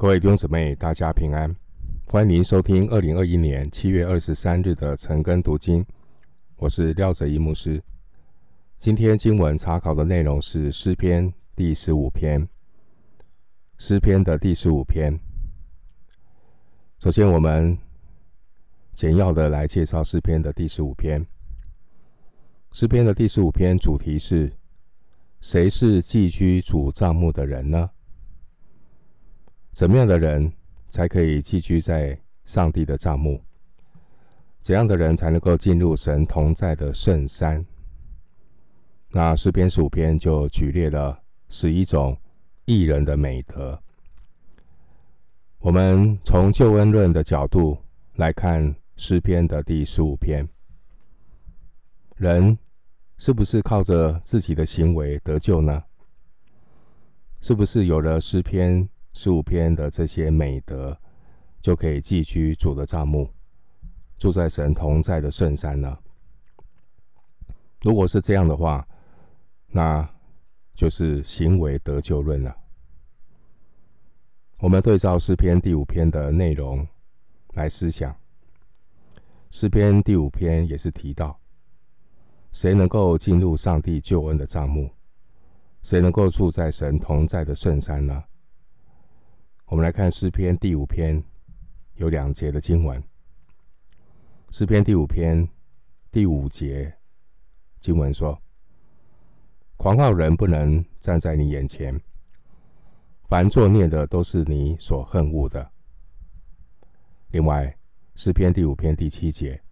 [0.00, 1.52] 各位弟兄姊妹，大家平安！
[2.06, 5.84] 欢迎您收听二零二一年七月二十三日的晨更读经。
[6.54, 7.82] 我是廖哲一牧师。
[8.78, 12.48] 今天经文查考的内容是诗篇第十五篇。
[13.76, 15.18] 诗篇的第十五篇。
[17.00, 17.76] 首先，我们
[18.92, 21.26] 简要的来介绍诗篇的第十五篇。
[22.70, 24.52] 诗篇的第十五篇主题是：
[25.40, 27.90] 谁是寄居主帐幕的人呢？
[29.78, 30.52] 怎么样的人
[30.86, 33.40] 才可以寄居在上帝的帐幕？
[34.58, 37.64] 怎样的人才能够进入神同在的圣山？
[39.12, 41.16] 那诗篇十五篇就举列了
[41.48, 42.18] 十一种
[42.64, 43.80] 义人的美德。
[45.60, 47.78] 我们从救恩论的角度
[48.16, 50.44] 来看诗篇的第十五篇，
[52.16, 52.58] 人
[53.16, 55.84] 是不是靠着自己的行为得救呢？
[57.40, 58.88] 是不是有了诗篇？
[59.12, 60.96] 十五篇的这些美德，
[61.60, 63.28] 就可以寄居主的帐幕，
[64.16, 65.98] 住在神同在的圣山呢？
[67.82, 68.86] 如果是这样的话，
[69.66, 70.08] 那
[70.74, 72.56] 就是行为得救论了。
[74.58, 76.86] 我们对照诗篇第五篇的内容
[77.54, 78.16] 来思想，
[79.50, 81.38] 诗篇第五篇也是提到，
[82.50, 84.90] 谁能够进入上帝救恩的帐幕？
[85.82, 88.24] 谁能够住在神同在的圣山呢？
[89.78, 91.22] 我们来看诗篇第五篇，
[91.94, 93.00] 有两节的经文。
[94.50, 95.48] 诗篇第五篇
[96.10, 96.92] 第五节
[97.78, 98.36] 经文说
[99.78, 101.96] ：“狂傲人不能站在你眼前，
[103.28, 105.70] 凡作孽的都是你所恨恶的。”
[107.30, 107.72] 另外，
[108.16, 109.62] 诗篇第五篇第七节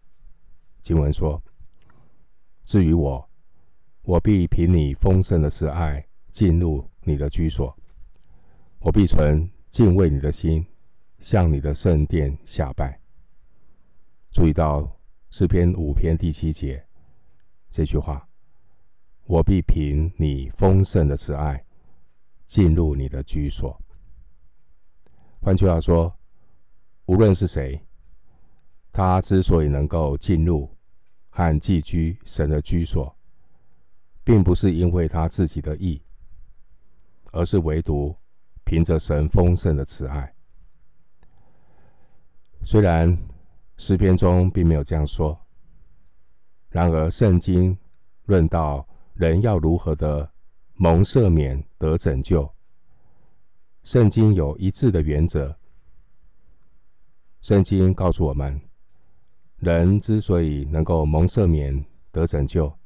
[0.83, 1.43] 经文说
[2.63, 3.29] ：“至于我，
[4.03, 7.77] 我必凭你丰盛的慈爱进入你的居所，
[8.79, 10.65] 我必存。”敬畏你的心，
[11.19, 12.99] 向你的圣殿下拜。
[14.31, 14.91] 注意到
[15.29, 16.83] 诗篇五篇第七节
[17.69, 18.27] 这句话
[19.29, 21.63] ：“我必凭你丰盛的慈爱
[22.47, 23.79] 进入你的居所。”
[25.45, 26.11] 换句话说，
[27.05, 27.79] 无论是谁，
[28.91, 30.75] 他之所以能够进入
[31.29, 33.15] 和寄居神的居所，
[34.25, 36.01] 并不是因为他自己的意，
[37.31, 38.17] 而是唯独。
[38.67, 40.35] 凭着神丰盛的慈爱，
[42.65, 43.17] 虽然
[43.77, 45.39] 诗篇中并没有这样说，
[46.71, 47.79] 然而圣经
[48.25, 48.85] 论到
[49.15, 50.29] 人要如何的
[50.75, 52.53] 蒙赦免得拯救，
[53.85, 55.57] 圣经有一致的原则。
[57.43, 58.61] 圣经告诉我们，
[59.59, 62.77] 人之所以能够蒙赦免得拯救，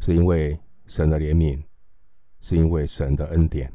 [0.00, 0.58] 是因为
[0.88, 1.62] 神的怜悯，
[2.40, 3.72] 是因为神的恩典。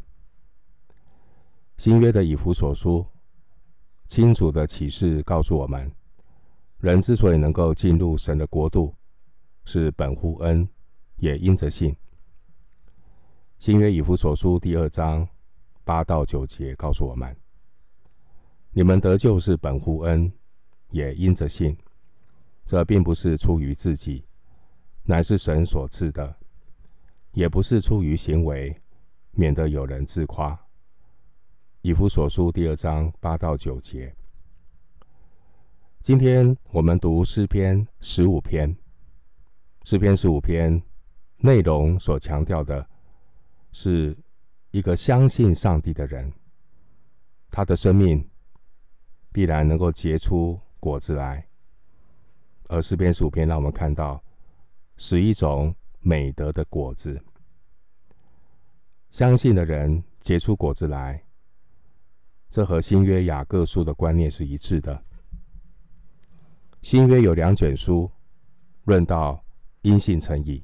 [1.79, 3.05] 新约的以弗所书
[4.09, 5.89] 清楚的启示告诉我们，
[6.79, 8.93] 人之所以能够进入神的国度，
[9.63, 10.67] 是本乎恩，
[11.19, 11.95] 也因着信。
[13.59, 15.25] 新约以弗所书第二章
[15.85, 17.33] 八到九节告诉我们：
[18.73, 20.29] 你们得救是本乎恩，
[20.91, 21.77] 也因着信。
[22.65, 24.25] 这并不是出于自己，
[25.03, 26.29] 乃是神所赐的；
[27.31, 28.75] 也不是出于行为，
[29.31, 30.59] 免得有人自夸。
[31.81, 34.13] 以弗所书第二章八到九节。
[36.01, 38.75] 今天我们读诗篇十五篇。
[39.85, 40.81] 诗篇十五篇
[41.37, 42.85] 内容所强调的
[43.71, 44.15] 是
[44.71, 46.29] 一个相信上帝的人，
[47.49, 48.29] 他的生命
[49.31, 51.47] 必然能够结出果子来。
[52.67, 54.21] 而诗篇十五篇让我们看到
[54.97, 57.17] 十一种美德的果子，
[59.11, 61.23] 相信的人结出果子来。
[62.49, 65.03] 这和新约雅各书的观念是一致的。
[66.81, 68.09] 新约有两卷书
[68.85, 69.43] 论到
[69.81, 70.63] 因信称义，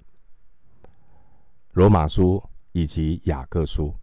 [1.73, 2.41] 罗马书
[2.71, 3.93] 以及雅各书。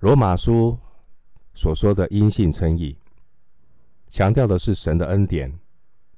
[0.00, 0.76] 罗马书
[1.54, 2.98] 所说的因信称义，
[4.08, 5.56] 强调的是神的恩典、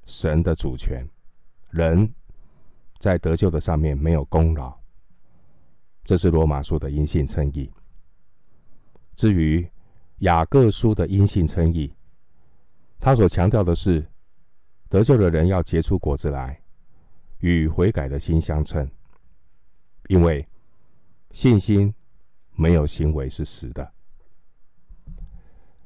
[0.05, 1.07] 神的主权，
[1.69, 2.11] 人
[2.97, 4.75] 在得救的上面没有功劳。
[6.03, 7.69] 这是罗马书的因信称义。
[9.15, 9.69] 至于
[10.19, 11.93] 雅各书的因信称义，
[12.99, 14.05] 他所强调的是
[14.87, 16.61] 得救的人要结出果子来，
[17.39, 18.89] 与悔改的心相称。
[20.07, 20.47] 因为
[21.31, 21.93] 信心
[22.53, 23.91] 没有行为是死的。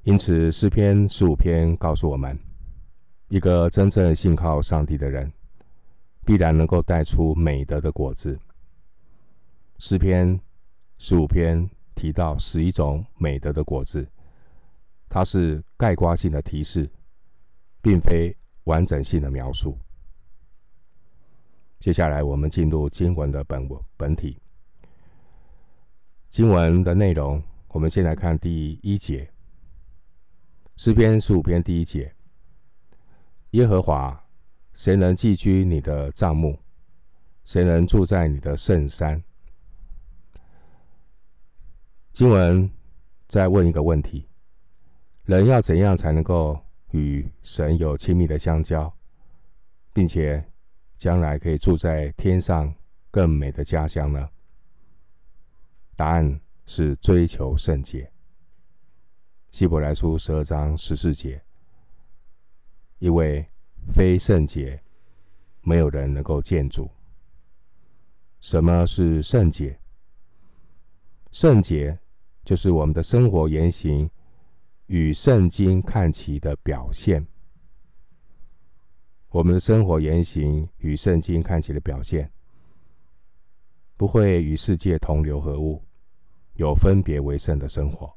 [0.03, 2.37] 因此，诗篇十五篇告诉我们，
[3.29, 5.31] 一个真正信靠上帝的人，
[6.23, 8.39] 必然能够带出美德的果子。
[9.79, 10.39] 诗篇
[10.99, 14.07] 十五篇提到十一种美德的果子。
[15.09, 16.89] 它是概括性的提示，
[17.81, 19.77] 并非完整性的描述。
[21.79, 24.39] 接下来，我们进入经文的本文本体。
[26.29, 29.31] 经文的内容，我们先来看第一节，
[30.77, 32.13] 诗篇十五篇第一节：
[33.51, 34.23] 耶和华，
[34.73, 36.59] 谁能寄居你的帐幕？
[37.45, 39.23] 谁能住在你的圣山？
[42.11, 42.69] 经文
[43.27, 44.28] 再问一个问题：
[45.29, 46.59] 人要怎样才能够
[46.89, 48.91] 与神有亲密的相交，
[49.93, 50.43] 并且
[50.97, 52.73] 将来可以住在天上
[53.11, 54.27] 更美的家乡呢？
[55.95, 58.11] 答案是追求圣洁。
[59.51, 61.39] 希伯来书十二章十四节，
[62.97, 63.47] 因为
[63.93, 64.81] 非圣洁，
[65.61, 66.89] 没有人能够见主。
[68.39, 69.79] 什么是圣洁？
[71.31, 71.99] 圣洁
[72.43, 74.09] 就是我们的生活言行
[74.89, 77.25] 与圣经看齐的表现。
[79.29, 82.31] 我们的生活言行与圣经看齐的表现，
[83.95, 85.79] 不会与世界同流合污，
[86.55, 88.11] 有分别为圣的生活。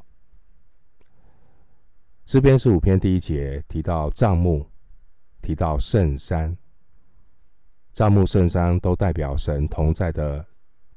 [2.24, 4.66] 诗篇十五篇第一节提到帐幕，
[5.42, 6.56] 提到圣山，
[7.92, 10.42] 帐幕、圣山都代表神同在的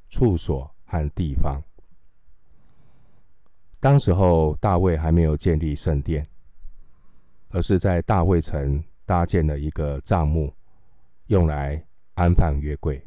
[0.10, 1.62] 处所和地方。
[3.86, 6.28] 当时候大卫还没有建立圣殿，
[7.50, 8.84] 而是在大卫城。
[9.06, 10.52] 搭建了一个帐幕，
[11.28, 11.86] 用来
[12.16, 13.00] 安放约柜。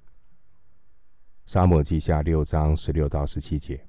[1.46, 3.84] 撒母耳记下六章十六到十七节。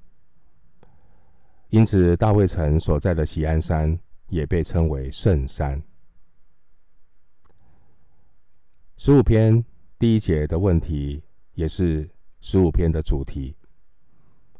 [1.68, 3.96] 因此，大卫城所在的喜安山
[4.30, 5.80] 也被称为圣山。
[8.98, 9.64] 十五篇
[10.00, 11.22] 第一节的问题，
[11.54, 12.10] 也是
[12.42, 13.56] 十五篇的主题：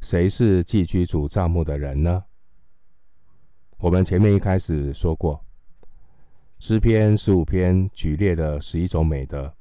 [0.02, 2.24] 谁是寄居主帐幕的人呢？
[3.80, 5.44] 我们前面一开始说过。
[6.60, 9.54] 诗篇十五篇举列的十一种美德，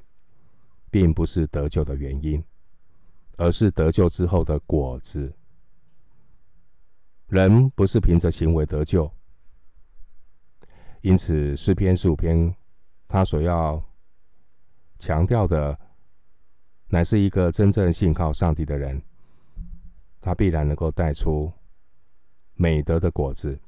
[0.90, 2.42] 并不是得救的原因，
[3.36, 5.32] 而是得救之后的果子。
[7.26, 9.10] 人不是凭着行为得救，
[11.02, 12.52] 因此诗篇十五篇
[13.06, 13.80] 他所要
[14.98, 15.78] 强调的，
[16.88, 19.00] 乃是一个真正信靠上帝的人，
[20.20, 21.52] 他必然能够带出
[22.54, 23.58] 美德的果子。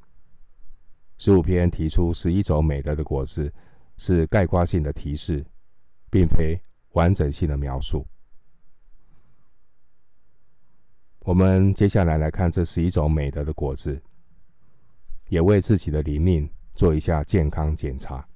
[1.19, 3.53] 十五篇提出十一种美德的果子，
[3.99, 5.45] 是概括性的提示，
[6.11, 6.59] 并非
[6.93, 8.07] 完整性的描述。
[11.21, 14.03] 我们接下来来看这十一种美德的果子，
[15.29, 18.27] 也为自己的灵命做一下健康检查。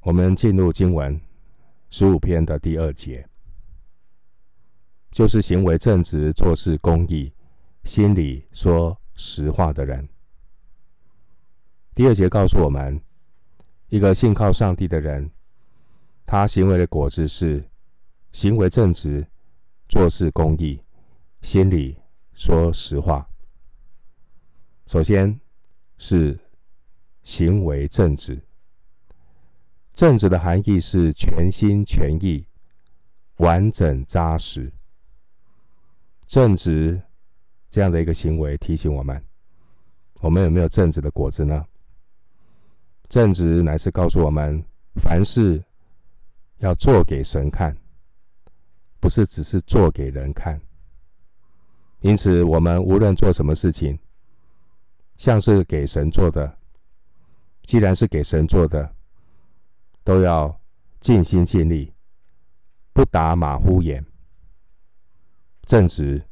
[0.00, 1.20] 我们进入经文
[1.90, 3.24] 十五篇的第二节，
[5.16, 7.32] 就是行为正直、做事公义、
[7.84, 10.06] 心里说实话的人。
[11.94, 13.00] 第二节告诉我们，
[13.88, 15.30] 一个信靠上帝的人，
[16.26, 17.64] 他行为的果子是
[18.30, 19.26] 行为正直、
[19.88, 20.78] 做事公义、
[21.40, 21.96] 心里
[22.34, 23.26] 说实话。
[24.86, 25.40] 首先
[25.96, 26.38] 是
[27.22, 28.38] 行为正直，
[29.94, 32.46] 正直的含义是全心全意、
[33.38, 34.70] 完整扎实。
[36.26, 37.00] 正直
[37.70, 39.22] 这样的一个行为提醒我们，
[40.20, 41.64] 我们有没有正直的果子呢？
[43.08, 44.62] 正直乃是告诉我们，
[44.96, 45.62] 凡事
[46.58, 47.76] 要做给神看，
[48.98, 50.60] 不是只是做给人看。
[52.00, 53.96] 因此，我们无论做什么事情，
[55.16, 56.58] 像是给神做的，
[57.62, 58.92] 既然是给神做的，
[60.02, 60.60] 都要
[60.98, 61.92] 尽心尽力，
[62.92, 64.04] 不打马虎眼。
[65.62, 66.22] 正直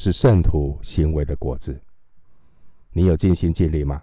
[0.00, 1.76] 是圣徒行为的果子，
[2.92, 4.00] 你有尽心尽力吗？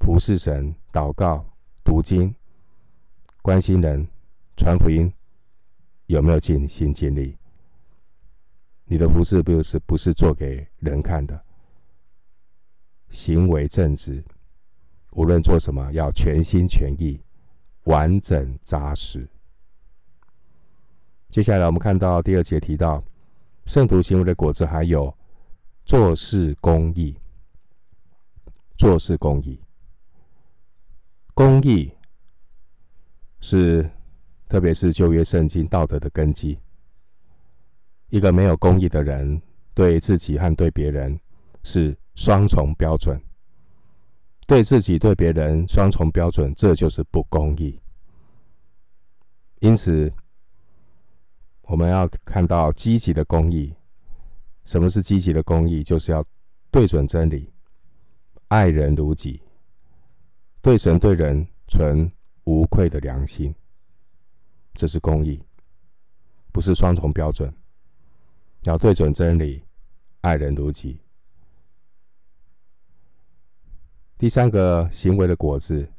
[0.00, 1.46] 服侍神、祷告、
[1.84, 2.34] 读经、
[3.40, 4.04] 关心人、
[4.56, 5.12] 传福音，
[6.06, 7.38] 有没有尽心尽力？
[8.84, 11.40] 你的服侍不是不是做给人看的，
[13.10, 14.24] 行为正直，
[15.12, 17.22] 无论做什么要全心全意、
[17.84, 19.24] 完整扎实。
[21.28, 23.00] 接下来我们看到第二节提到
[23.66, 25.14] 圣徒行为的果子，还有
[25.84, 27.16] 做事公义，
[28.76, 29.60] 做事公义。
[31.34, 31.90] 公义
[33.40, 33.88] 是，
[34.48, 36.58] 特别是旧约圣经道德的根基。
[38.10, 39.40] 一个没有公义的人，
[39.72, 41.18] 对自己和对别人
[41.62, 43.18] 是双重标准。
[44.46, 47.80] 对自己、对别人双重标准，这就是不公义。
[49.60, 50.12] 因此，
[51.62, 53.74] 我们要看到积极的公义。
[54.64, 55.82] 什么是积极的公义？
[55.82, 56.24] 就是要
[56.70, 57.52] 对准真理，
[58.48, 59.42] 爱人如己，
[60.60, 62.10] 对神对人存
[62.44, 63.52] 无愧的良心。
[64.74, 65.42] 这是公义，
[66.52, 67.52] 不是双重标准。
[68.62, 69.62] 要对准真理，
[70.20, 71.00] 爱人如己。
[74.16, 75.90] 第三个行为的果子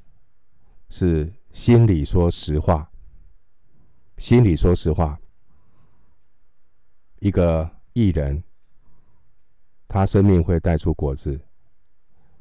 [0.89, 2.89] 是心里说实话。
[4.17, 5.19] 心里说实话，
[7.23, 8.43] 一个艺人，
[9.87, 11.39] 他生命会带出果子，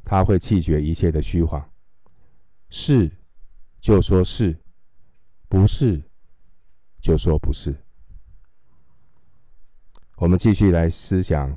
[0.03, 1.71] 他会弃绝一切的虚谎，
[2.69, 3.09] 是
[3.79, 4.59] 就说是，
[5.49, 6.03] 不是
[7.01, 7.73] 就说不是。
[10.17, 11.57] 我们继续来思想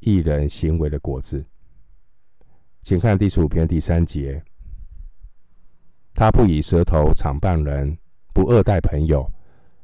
[0.00, 1.44] 艺人行为的果子。
[2.80, 4.42] 请看第十五篇第三节，
[6.14, 7.98] 他不以舌头常绊人，
[8.32, 9.30] 不恶待朋友，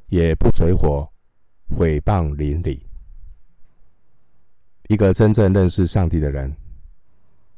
[0.07, 1.07] 也不随火
[1.75, 2.85] 毁谤邻里。
[4.89, 6.55] 一个真正认识上帝的人，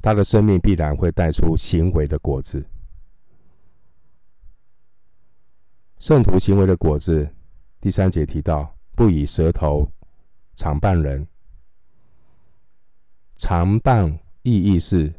[0.01, 2.65] 他的生命必然会带出行为的果子。
[6.00, 7.27] 圣徒行为的果子，
[7.79, 9.89] 第三节提到，不以舌头
[10.55, 11.27] 常绊人，
[13.36, 15.13] 常绊意义是。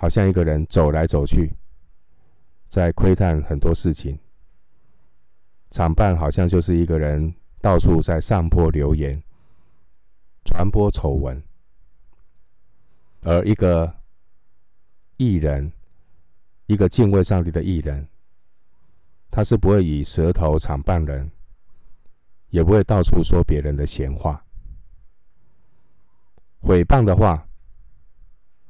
[0.00, 1.52] 好像一个人走来走去，
[2.68, 4.16] 在窥探很多事情。
[5.70, 9.22] 常绊好像就是一个人到处在上播流言、
[10.44, 11.42] 传播丑闻，
[13.22, 13.92] 而一个
[15.16, 15.72] 艺人，
[16.66, 18.06] 一个敬畏上帝的艺人，
[19.30, 21.30] 他是不会以舌头常绊人，
[22.50, 24.44] 也不会到处说别人的闲话、
[26.60, 27.46] 毁谤的话、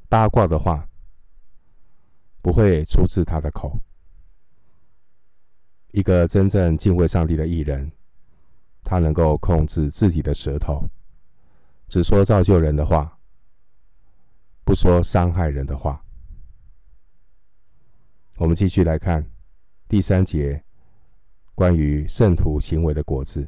[0.09, 0.85] 八卦的话。
[2.41, 3.79] 不会出自他的口。
[5.91, 7.91] 一个真正敬畏上帝的艺人，
[8.85, 10.83] 他能够控制自己的舌头，
[11.89, 13.19] 只说造就人的话，
[14.65, 16.03] 不说伤害人的话。
[18.37, 19.25] 我们继续来看
[19.89, 20.63] 第三节，
[21.55, 23.47] 关于圣徒行为的果子，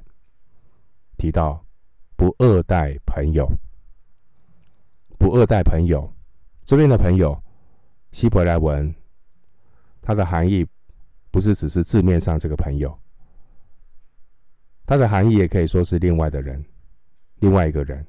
[1.16, 1.64] 提到
[2.16, 3.48] 不恶待朋友，
[5.18, 6.12] 不恶待朋友，
[6.64, 7.40] 这边的朋友。
[8.12, 8.92] 希伯来文，
[10.02, 10.66] 它的含义
[11.30, 12.98] 不是只是字面上这个朋友，
[14.90, 16.64] 它的含义也可以说是另外的人，
[17.38, 18.04] 另外一个人。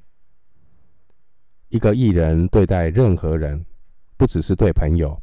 [1.70, 3.64] 一个艺人对待任何人，
[4.18, 5.16] 不只是对朋友，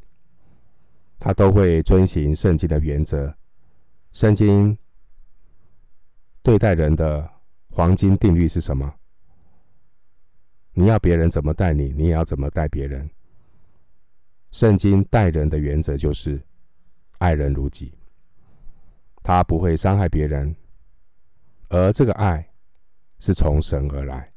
[1.19, 3.35] 他都会遵循圣经的原则。
[4.13, 4.79] 圣经
[6.45, 7.29] 对待人的
[7.71, 8.95] 黄金定律是什么？
[10.75, 13.11] 你要别人怎么待你，你也要怎么待别人。
[14.53, 16.41] 圣经待人的原则就是
[17.19, 17.93] 爱人如己，
[19.25, 20.55] 他不会伤害别人，
[21.69, 22.47] 而这个爱
[23.19, 24.31] 是从神而来。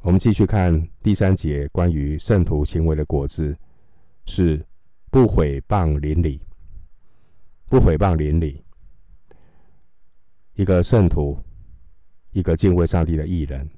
[0.00, 3.56] 我们继续看第三节，关于圣徒行为的果子
[4.26, 4.64] 是
[5.10, 6.40] 不毁谤邻里，
[7.66, 8.64] 不毁谤邻里。
[10.54, 11.38] 一个圣徒，
[12.30, 13.68] 一个敬畏上帝的艺人。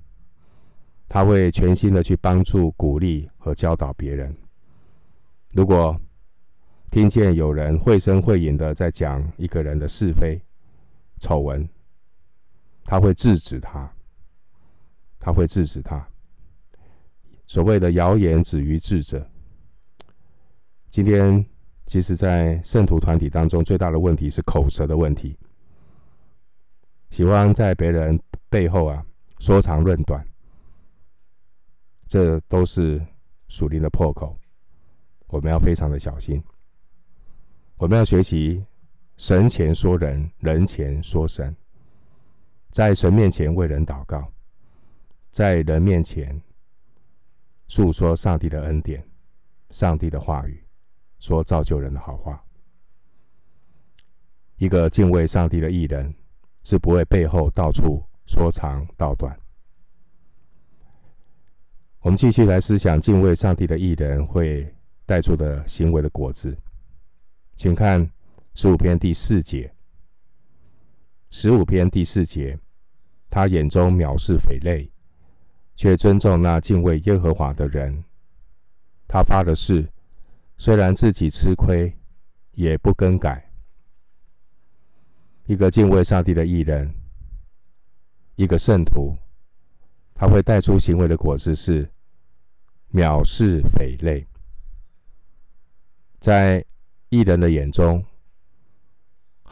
[1.09, 4.35] 他会全心的去帮助、鼓励和教导别人。
[5.53, 6.01] 如果
[6.91, 10.41] 听见有人绘声绘影的在讲一个人的是非、
[11.21, 11.69] 丑闻，
[12.85, 13.89] 他会制止他，
[15.21, 16.05] 他会制止他。
[17.47, 19.25] 所谓的谣言止于智者。
[20.89, 21.45] 今天，
[21.87, 25.39] 其实，在圣徒团体当中，最大的问题是口舌的问题，
[27.11, 29.05] 喜欢在别人背后啊
[29.39, 30.27] 说长论短。
[32.09, 33.01] 这都是
[33.47, 34.37] 属灵的破口，
[35.29, 36.43] 我们要非常的小心。
[37.77, 38.65] 我们要学习
[39.21, 41.55] 神前说人，人前说神，
[42.71, 44.27] 在神面前为人祷告，
[45.31, 46.41] 在人面前
[47.69, 49.07] 诉说上帝的恩典、
[49.73, 50.65] 上帝的话语，
[51.19, 52.43] 说造就人的好话。
[54.57, 56.15] 一个敬畏上帝的艺人
[56.63, 59.39] 是不会背后到处说长道短。
[62.01, 64.75] 我们继续来思想敬畏上帝的艺人会
[65.05, 66.57] 带出的行为的果子，
[67.55, 68.11] 请看
[68.63, 69.73] 十五篇第四节。
[71.31, 72.59] 十五篇第四节，
[73.31, 74.87] 他眼中藐视匪类，
[75.77, 78.05] 却尊重那敬畏耶和华的人。
[79.09, 79.91] 他发的誓，
[80.59, 81.91] 虽然自己吃亏，
[82.53, 83.51] 也不更改。
[85.47, 86.95] 一个敬畏上帝的艺人，
[88.37, 89.17] 一个圣徒。
[90.13, 91.91] 他会带出行为的果子是
[92.93, 94.27] 藐视匪类，
[96.19, 96.63] 在
[97.09, 98.05] 艺人的眼中，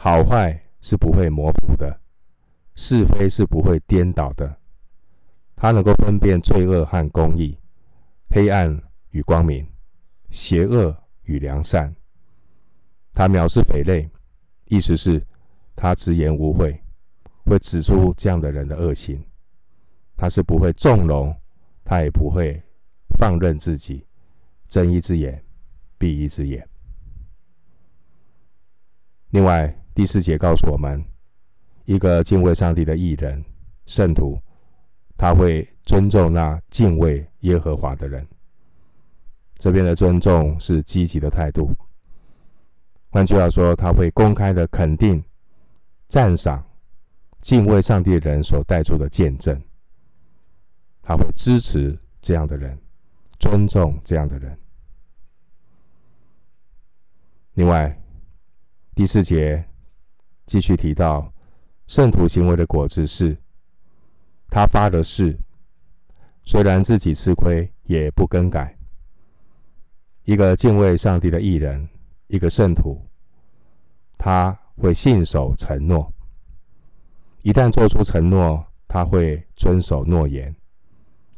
[0.01, 1.99] 好坏是不会模糊的，
[2.73, 4.57] 是非是不会颠倒的。
[5.57, 7.59] 他能够分辨罪恶和公义，
[8.29, 9.67] 黑暗与光明，
[10.29, 11.93] 邪恶与良善。
[13.13, 14.09] 他藐视匪类，
[14.69, 15.21] 意思是，
[15.75, 16.81] 他直言无讳，
[17.43, 19.21] 会指出这样的人的恶行。
[20.15, 21.35] 他是不会纵容，
[21.83, 22.63] 他也不会
[23.17, 24.07] 放任自己，
[24.69, 25.43] 睁一只眼
[25.97, 26.65] 闭一只眼。
[29.31, 31.03] 另外，第四节告诉我们，
[31.85, 33.43] 一个敬畏上帝的艺人、
[33.85, 34.39] 圣徒，
[35.17, 38.25] 他会尊重那敬畏耶和华的人。
[39.55, 41.69] 这边的尊重是积极的态度。
[43.09, 45.21] 换句话说，他会公开的肯定、
[46.07, 46.63] 赞赏
[47.41, 49.61] 敬畏上帝的人所带出的见证。
[51.01, 52.79] 他会支持这样的人，
[53.39, 54.57] 尊重这样的人。
[57.55, 57.99] 另外，
[58.95, 59.67] 第四节
[60.49, 61.31] 继续提到，
[61.85, 63.37] 圣徒行为的果子是，
[64.49, 65.37] 他发的誓，
[66.43, 68.75] 虽然自己吃亏，也不更改。
[70.23, 71.87] 一个敬畏上帝的艺人。
[72.31, 73.03] 一个圣徒，
[74.15, 76.13] 他会信守承诺。
[77.41, 80.55] 一旦做出承诺，他会遵守诺言，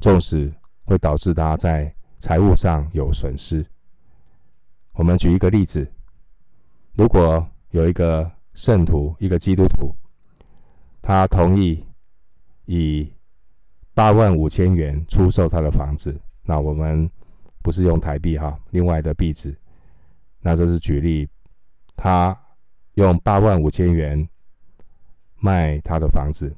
[0.01, 0.53] 纵使
[0.83, 3.65] 会导致他在财务上有损失。
[4.95, 5.89] 我们举一个例子：
[6.93, 9.95] 如果有一个圣徒，一个基督徒，
[11.01, 11.85] 他同意
[12.65, 13.11] 以
[13.93, 17.09] 八万五千元出售他的房子，那我们
[17.61, 19.57] 不是用台币哈，另外的币值。
[20.39, 21.27] 那这是举例，
[21.95, 22.37] 他
[22.95, 24.27] 用八万五千元
[25.37, 26.55] 卖他的房子，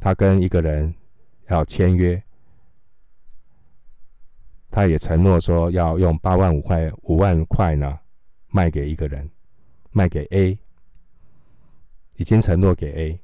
[0.00, 0.94] 他跟一个人
[1.48, 2.22] 要签约，
[4.70, 7.98] 他也承诺说要用八万五块五万块呢
[8.48, 9.30] 卖给一个人，
[9.92, 10.58] 卖给 A，
[12.16, 13.20] 已经承诺给 A，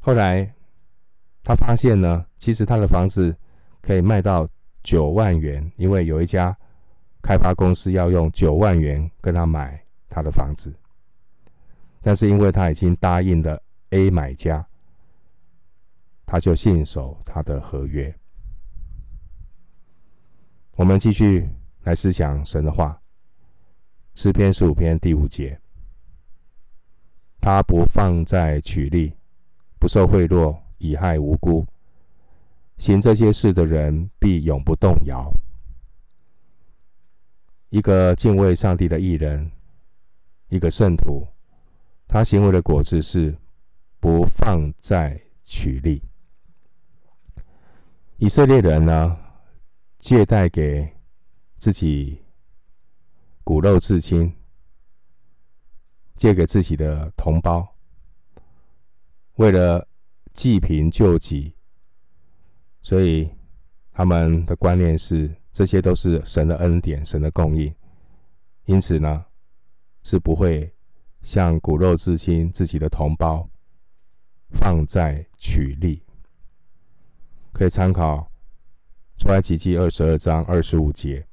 [0.00, 0.52] 后来
[1.42, 3.36] 他发现呢，其实他的房子
[3.80, 4.48] 可以卖到
[4.82, 6.56] 九万元，因为有一家。
[7.24, 10.74] 开发公司要用九万元跟他买他的房子，
[12.00, 14.66] 但是因为他已经答应了 A 买家，
[16.26, 18.12] 他就信守他的合约。
[20.74, 21.48] 我们继续
[21.84, 23.00] 来思想神的话，
[24.16, 25.56] 诗篇十五篇第五节，
[27.42, 29.12] 他不放在取利，
[29.80, 31.66] 不受贿赂，以害无辜，
[32.78, 35.28] 行这些事的人必永不动摇。
[37.70, 39.50] 一个敬畏上帝的艺人，
[40.50, 41.26] 一个圣徒，
[42.06, 43.36] 他行为的果子是
[43.98, 46.00] 不放在取利。
[48.18, 49.18] 以色列人呢，
[49.98, 50.88] 借贷给
[51.58, 52.22] 自己
[53.42, 54.32] 骨肉至亲，
[56.22, 57.68] 借给自己的同胞，
[59.34, 59.84] 为了
[60.32, 61.52] 济贫救济，
[62.80, 63.28] 所以
[63.90, 65.34] 他们的观念是。
[65.52, 67.74] 这些都是神的恩典，神的供应，
[68.64, 69.22] 因此呢，
[70.02, 70.72] 是不会
[71.22, 73.46] 向骨肉至亲、自己的同胞
[74.52, 76.02] 放债取利。
[77.52, 78.30] 可以参考
[79.18, 81.26] 出埃及记二十二章二十五节，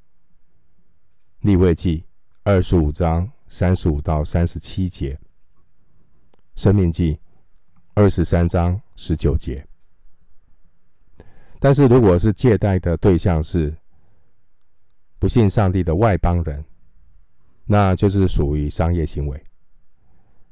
[1.39, 2.03] 利未记
[2.43, 5.19] 二十五章三十五到三十七节，
[6.55, 7.19] 生命记
[7.95, 9.65] 二十三章十九节。
[11.59, 13.75] 但是，如果是借贷的对象是
[15.17, 16.63] 不信上帝的外邦人，
[17.65, 19.43] 那就是属于商业行为，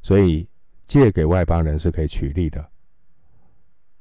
[0.02, 0.46] 所以
[0.86, 2.70] 借给外邦人是可以取利的。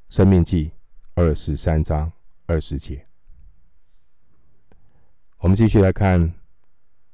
[0.09, 0.73] 生命记
[1.15, 2.11] 二十三章
[2.47, 3.07] 二十节，
[5.39, 6.33] 我们继续来看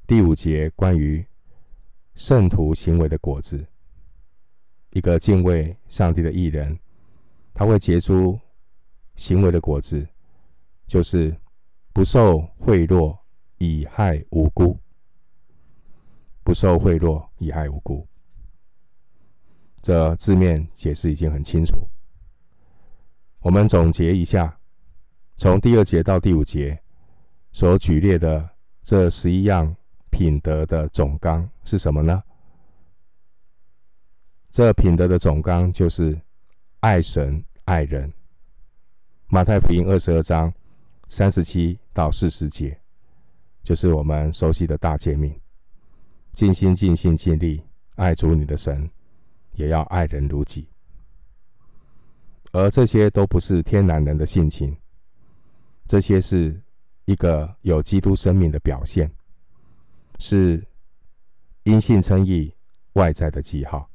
[0.06, 1.26] 第五节关于
[2.14, 3.66] 圣徒行为的果子。
[4.90, 6.78] 一个敬畏上帝的艺人，
[7.54, 8.38] 他会结出
[9.16, 10.06] 行为的果子，
[10.86, 11.36] 就是
[11.92, 13.16] 不受贿赂。
[13.64, 14.76] 以害无辜，
[16.42, 18.04] 不受贿赂，以害无辜。
[19.80, 21.76] 这字面解释已经很清楚。
[23.38, 24.58] 我们总结一下，
[25.36, 26.76] 从第二节到第五节
[27.52, 28.50] 所举列的
[28.82, 29.76] 这十一样
[30.12, 32.22] 品德的总纲是什么呢？
[34.50, 36.16] 这品德的总纲就是
[36.80, 38.12] 爱神爱人。
[39.26, 40.52] 马太福音二十二章
[41.08, 42.78] 三十七到四十节。
[43.64, 45.32] 就是我们熟悉的大诫命，
[46.32, 47.62] 尽心、尽性、尽力
[47.94, 48.90] 爱主你的神，
[49.54, 50.66] 也要爱人如己。
[52.50, 54.76] 而这些都不是天然人的性情，
[55.86, 56.60] 这些是
[57.04, 59.08] 一个有基督生命的表现，
[60.22, 60.64] 是
[61.64, 62.54] 因信称义
[62.92, 63.90] 外在的记号。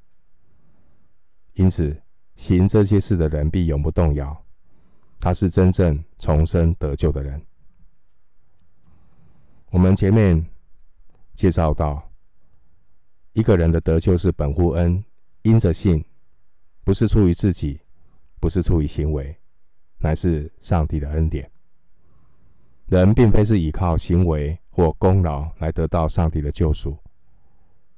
[1.53, 1.97] 因此，
[2.35, 4.45] 行这些事的人必永不动摇，
[5.21, 7.41] 他是真正重生得救的人。
[9.69, 10.45] 我们前面
[11.33, 12.11] 介绍到，
[13.31, 15.01] 一个人的得救是本乎恩，
[15.43, 16.03] 因着信，
[16.83, 17.79] 不是出于自己，
[18.41, 19.33] 不是出于行为，
[19.97, 21.49] 乃是上帝的恩典。
[22.87, 26.97] 人并非是依靠行为或功劳来得到上帝的救赎，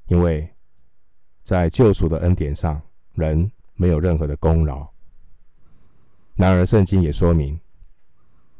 [0.07, 0.49] 因为
[1.43, 2.81] 在救赎的恩典上，
[3.13, 4.87] 人没有任何的功劳。
[6.33, 7.59] 然而，圣经也说明，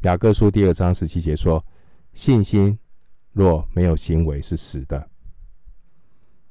[0.01, 1.65] 雅各书第二章十七节说
[2.13, 2.77] ：“信心
[3.31, 5.09] 若没有行为，是死的。”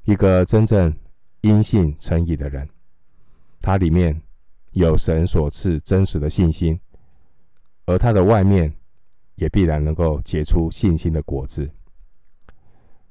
[0.03, 0.93] 一个真正
[1.43, 2.69] 因信称义的人，
[3.61, 4.21] 他里面
[4.73, 6.81] 有神所赐真实的信心，
[7.87, 8.75] 而他的外面。
[9.39, 11.71] 也必然能够结出信心的果子。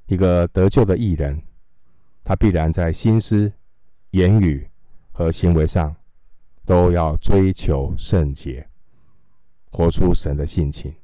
[0.06, 1.42] 一个得救的艺人，
[2.22, 3.50] 他必然在心思、
[4.10, 4.68] 言语
[5.10, 5.94] 和行为上，
[6.66, 8.68] 都要追求圣洁，
[9.70, 10.94] 活出神的性情。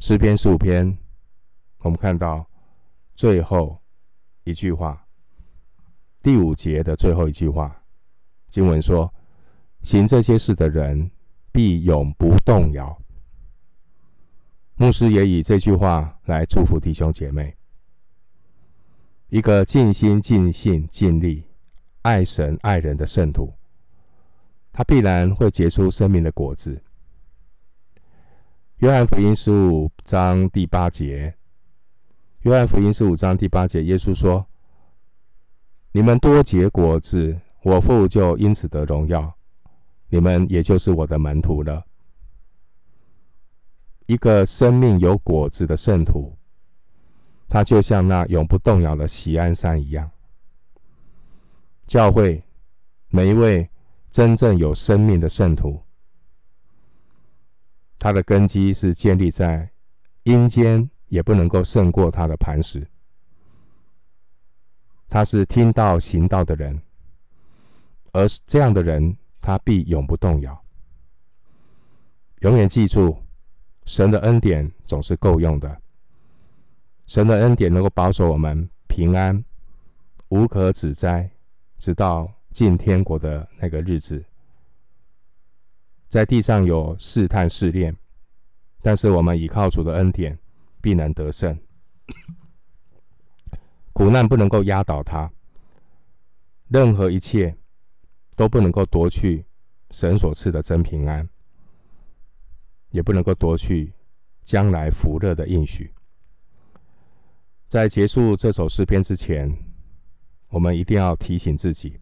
[0.00, 0.98] 诗篇十五篇，
[1.78, 2.44] 我们看到
[3.14, 3.80] 最后
[4.42, 5.06] 一句话，
[6.20, 7.80] 第五节的最后一句话，
[8.48, 9.12] 经文说
[9.82, 11.08] ：“行这些事的人。”
[11.58, 12.96] 必永不动摇。
[14.76, 17.52] 牧师也以这句话来祝福弟兄姐妹：
[19.26, 21.42] 一个尽心、尽性、尽力
[22.02, 23.52] 爱神爱人的圣徒，
[24.72, 26.80] 他必然会结出生命的果子。
[28.76, 31.34] 约翰福音十五章第八节，
[32.42, 34.46] 约翰福音十五章第八节，耶稣说
[35.90, 39.34] ：“你们多结果子，我父就因此得荣耀。”
[40.10, 41.84] 你们也就是我的门徒了。
[44.06, 46.34] 一个生命有果子的圣徒，
[47.46, 50.10] 他就像那永不动摇的喜安山一样。
[51.86, 52.42] 教会
[53.08, 53.68] 每一位
[54.10, 55.82] 真正有生命的圣徒，
[57.98, 59.70] 他的根基是建立在
[60.22, 62.88] 阴间也不能够胜过他的磐石。
[65.10, 66.80] 他是听道行道的人，
[68.12, 69.14] 而这样的人。
[69.40, 70.64] 他必永不动摇。
[72.40, 73.16] 永远记住，
[73.84, 75.80] 神的恩典总是够用的。
[77.06, 79.42] 神的恩典能够保守我们平安、
[80.28, 81.30] 无可指摘，
[81.78, 84.24] 直到进天国的那个日子。
[86.06, 87.96] 在地上有试探试炼，
[88.82, 90.38] 但是我们倚靠主的恩典，
[90.80, 91.58] 必能得胜。
[93.92, 95.30] 苦难不能够压倒他，
[96.68, 97.56] 任何一切。
[98.38, 99.44] 都不能够夺去
[99.90, 101.28] 神所赐的真平安，
[102.90, 103.92] 也不能够夺去
[104.44, 105.92] 将来福乐的应许。
[107.66, 109.52] 在结束这首诗篇之前，
[110.50, 111.98] 我们一定要提醒自己：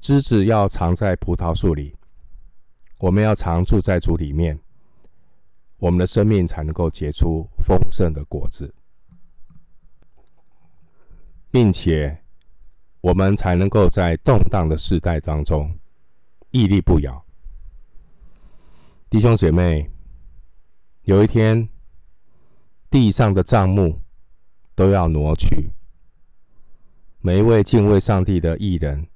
[0.00, 1.96] 枝子要藏在葡萄树里，
[2.98, 4.56] 我们要常住在主里面，
[5.78, 8.72] 我们的生命才能够结出丰盛的果子，
[11.50, 12.22] 并且。
[13.00, 15.78] 我们才能够在动荡的世代当中
[16.50, 17.24] 屹立不摇。
[19.08, 19.88] 弟兄姐妹，
[21.02, 21.68] 有一天
[22.90, 24.00] 地上的帐幕
[24.74, 25.70] 都要挪去，
[27.20, 29.06] 每一位敬畏上帝的艺人、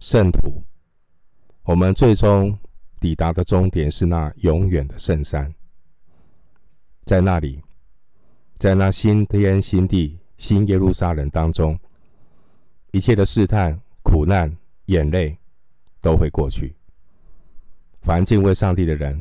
[0.00, 0.64] 圣徒，
[1.64, 2.58] 我们最终
[2.98, 5.54] 抵达的终点是那永远的圣山，
[7.02, 7.62] 在那里，
[8.56, 11.78] 在那新天新地、新耶路撒冷当中。
[12.94, 15.36] 一切的试探、苦难、眼泪
[16.00, 16.72] 都会过去。
[18.02, 19.20] 凡敬畏上帝的人，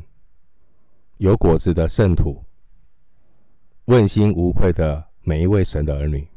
[1.18, 2.40] 有果子的圣徒，
[3.86, 6.28] 问心无愧的每一位神的儿女，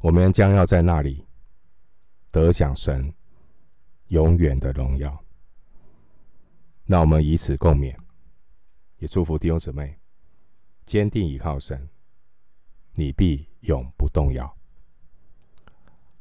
[0.00, 1.24] 我们将要在那里
[2.32, 3.14] 得享神
[4.08, 5.16] 永远的荣耀。
[6.84, 7.94] 那我们以此共勉，
[8.98, 9.96] 也祝福弟兄姊妹
[10.84, 11.88] 坚定依靠神，
[12.94, 14.52] 你必永不动摇。